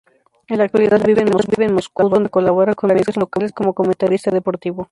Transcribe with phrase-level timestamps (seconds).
[0.47, 1.29] En la actualidad vive en
[1.75, 4.89] Moscú, donde colabora con medios locales como comentarista deportivo.